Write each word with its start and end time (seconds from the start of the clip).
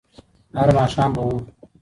هر 0.57 0.69
ماښام 0.77 1.09
به 1.15 1.21
وو 1.27 1.37